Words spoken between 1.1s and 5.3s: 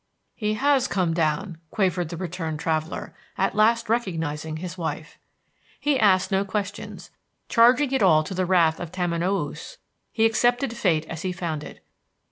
down," quavered the returned traveller, at last recognizing his wife.